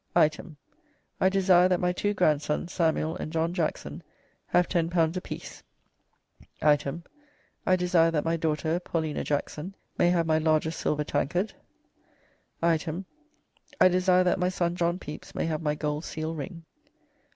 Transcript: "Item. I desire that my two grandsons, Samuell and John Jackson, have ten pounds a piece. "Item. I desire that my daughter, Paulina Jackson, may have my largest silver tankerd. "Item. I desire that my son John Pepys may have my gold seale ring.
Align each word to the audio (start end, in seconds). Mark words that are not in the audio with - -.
"Item. 0.15 0.57
I 1.19 1.29
desire 1.29 1.69
that 1.69 1.79
my 1.79 1.91
two 1.93 2.15
grandsons, 2.15 2.73
Samuell 2.73 3.17
and 3.19 3.31
John 3.31 3.53
Jackson, 3.53 4.01
have 4.47 4.67
ten 4.67 4.89
pounds 4.89 5.15
a 5.15 5.21
piece. 5.21 5.61
"Item. 6.59 7.03
I 7.67 7.75
desire 7.75 8.09
that 8.09 8.25
my 8.25 8.35
daughter, 8.35 8.79
Paulina 8.79 9.23
Jackson, 9.23 9.75
may 9.99 10.09
have 10.09 10.25
my 10.25 10.39
largest 10.39 10.79
silver 10.79 11.03
tankerd. 11.03 11.53
"Item. 12.63 13.05
I 13.79 13.89
desire 13.89 14.23
that 14.23 14.39
my 14.39 14.49
son 14.49 14.75
John 14.75 14.97
Pepys 14.97 15.35
may 15.35 15.45
have 15.45 15.61
my 15.61 15.75
gold 15.75 16.03
seale 16.03 16.33
ring. 16.33 16.65